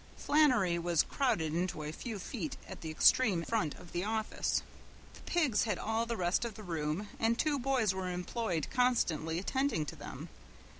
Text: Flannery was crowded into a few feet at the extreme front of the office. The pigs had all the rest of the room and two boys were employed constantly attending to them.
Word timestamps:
Flannery 0.17 0.79
was 0.79 1.03
crowded 1.03 1.53
into 1.53 1.83
a 1.83 1.91
few 1.91 2.17
feet 2.17 2.57
at 2.67 2.81
the 2.81 2.89
extreme 2.89 3.43
front 3.43 3.75
of 3.75 3.91
the 3.91 4.03
office. 4.03 4.63
The 5.13 5.19
pigs 5.27 5.65
had 5.65 5.77
all 5.77 6.07
the 6.07 6.17
rest 6.17 6.43
of 6.43 6.55
the 6.55 6.63
room 6.63 7.07
and 7.19 7.37
two 7.37 7.59
boys 7.59 7.93
were 7.93 8.09
employed 8.11 8.65
constantly 8.71 9.37
attending 9.37 9.85
to 9.85 9.95
them. 9.95 10.29